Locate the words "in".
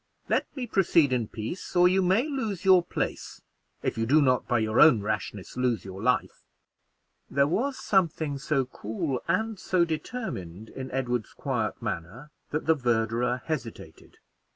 1.13-1.27, 10.69-10.89